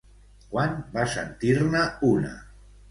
Quan 0.53 0.73
va 0.95 1.05
sentir-ne 1.19 1.87
una? 2.13 2.37